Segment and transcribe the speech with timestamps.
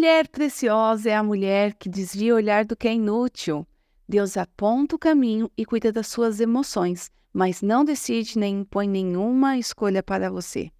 [0.00, 3.66] mulher preciosa é a mulher que desvia o olhar do que é inútil.
[4.08, 9.58] Deus aponta o caminho e cuida das suas emoções, mas não decide nem impõe nenhuma
[9.58, 10.70] escolha para você.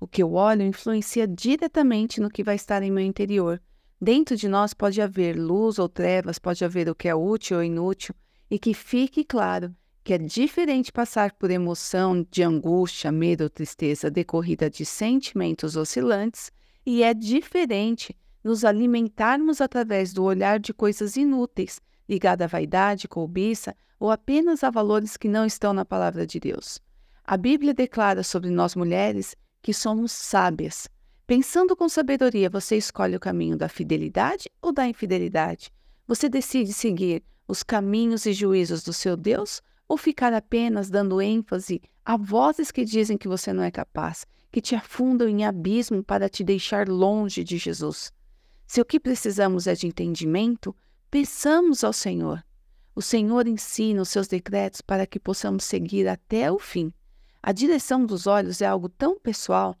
[0.00, 3.62] O que eu olho influencia diretamente no que vai estar em meu interior.
[4.00, 7.62] Dentro de nós pode haver luz ou trevas, pode haver o que é útil ou
[7.62, 8.12] inútil,
[8.50, 9.72] e que fique claro
[10.02, 16.50] que é diferente passar por emoção de angústia, medo ou tristeza decorrida de sentimentos oscilantes,
[16.84, 23.74] e é diferente nos alimentarmos através do olhar de coisas inúteis, ligada à vaidade, cobiça
[23.98, 26.78] ou apenas a valores que não estão na palavra de Deus.
[27.24, 30.86] A Bíblia declara sobre nós mulheres que somos sábias.
[31.26, 35.72] Pensando com sabedoria, você escolhe o caminho da fidelidade ou da infidelidade?
[36.06, 41.80] Você decide seguir os caminhos e juízos do seu Deus ou ficar apenas dando ênfase
[42.04, 46.28] a vozes que dizem que você não é capaz, que te afundam em abismo para
[46.28, 48.12] te deixar longe de Jesus?
[48.66, 50.74] Se o que precisamos é de entendimento,
[51.10, 52.44] peçamos ao Senhor.
[52.94, 56.92] O Senhor ensina os seus decretos para que possamos seguir até o fim.
[57.42, 59.76] A direção dos olhos é algo tão pessoal.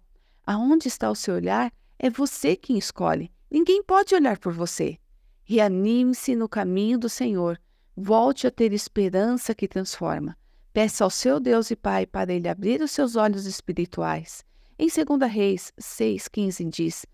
[0.46, 3.32] Aonde está o seu olhar é você quem escolhe.
[3.50, 4.98] Ninguém pode olhar por você.
[5.44, 7.58] Reanime-se no caminho do Senhor
[7.96, 10.36] Volte a ter esperança que transforma.
[10.72, 14.44] Peça ao seu Deus e Pai para ele abrir os seus olhos espirituais.
[14.76, 17.06] Em 2 Reis 6,15 diz: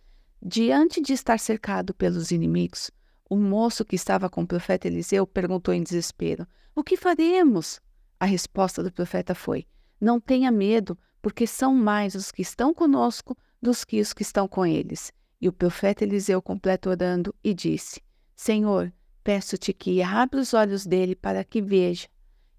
[0.43, 2.91] Diante de estar cercado pelos inimigos,
[3.29, 7.81] o moço que estava com o profeta Eliseu perguntou em desespero: O que faremos?
[8.19, 9.67] A resposta do profeta foi:
[10.01, 14.49] Não tenha medo, porque são mais os que estão conosco dos que os que estão
[14.49, 15.13] com eles.
[15.41, 18.01] E o profeta Eliseu completa orando e disse:
[18.35, 22.09] Senhor, Peço-te que abra os olhos dele para que veja.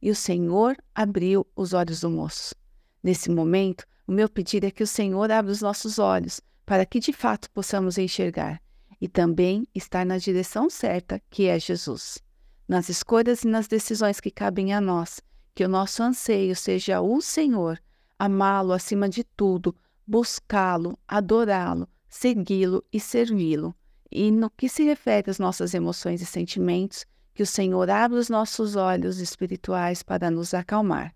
[0.01, 2.55] E o Senhor abriu os olhos do moço.
[3.03, 6.39] Nesse momento, o meu pedido é que o Senhor abra os nossos olhos
[6.71, 8.61] para que de fato possamos enxergar
[9.01, 12.23] e também estar na direção certa, que é Jesus.
[12.65, 15.19] Nas escolhas e nas decisões que cabem a nós,
[15.53, 17.77] que o nosso anseio seja o Senhor,
[18.17, 19.75] amá-lo acima de tudo,
[20.07, 23.75] buscá-lo, adorá-lo, segui-lo e servi-lo.
[24.09, 28.29] E no que se refere às nossas emoções e sentimentos, que o Senhor abra os
[28.29, 31.13] nossos olhos espirituais para nos acalmar.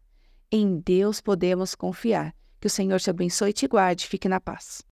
[0.52, 2.36] Em Deus podemos confiar.
[2.60, 4.06] Que o Senhor te abençoe e te guarde.
[4.06, 4.84] Fique na paz.